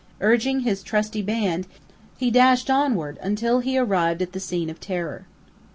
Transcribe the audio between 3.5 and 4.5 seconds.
he arrived at the